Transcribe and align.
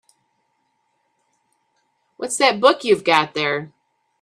What's 2.17 2.37
that 2.37 2.59
book 2.59 2.83
you've 2.83 3.03
got 3.03 3.35
there? 3.35 3.71